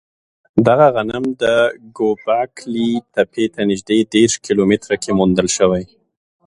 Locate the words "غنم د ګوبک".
0.95-2.53